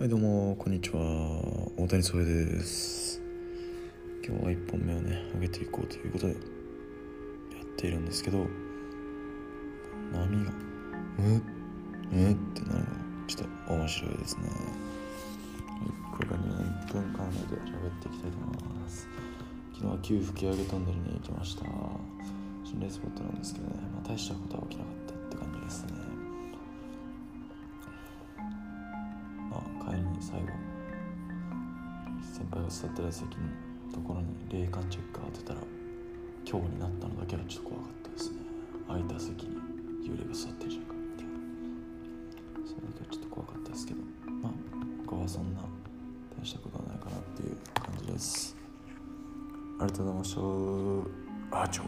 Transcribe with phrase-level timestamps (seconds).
[0.00, 0.98] はいどうもこんにちは。
[1.76, 3.20] 大谷翔平です。
[4.26, 6.38] 今日は1本目をね上げていこうということでや
[7.60, 8.46] っているんですけど
[10.10, 10.52] 波が
[11.18, 11.42] むっ
[12.10, 12.86] むってなるのが
[13.26, 14.44] ちょっと面白いですね。
[14.48, 14.56] はい
[16.16, 16.46] これからね
[16.88, 19.06] 1分間で喋っていきたいと思います。
[19.74, 21.64] 昨日は旧吹き上げトンネルに行きました。
[22.64, 24.62] 心霊スポットなんですけどね、まあ、大したことは
[30.20, 30.46] 最後。
[32.32, 35.60] 先輩が座ってた席のところに霊感チェックが当てたら
[36.48, 38.36] 今日になったのだけはちょっと怖かったですね。
[38.86, 39.56] 空いた席に
[40.04, 40.94] 幽霊が座ってるじゃんか。
[40.94, 41.32] みたいな。
[42.68, 44.00] それだけはちょっと怖かったですけど。
[44.42, 44.52] まあ
[45.06, 45.62] 他はそんな
[46.38, 48.56] 大したことはないかなっていう感じです。
[49.80, 50.34] ありがとうございまし
[51.50, 51.62] た。
[51.62, 51.82] あちょ。